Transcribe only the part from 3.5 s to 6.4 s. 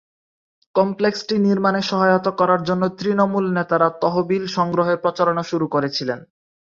নেতারা তহবিল সংগ্রহের প্রচারণা শুরু করেছিলেন।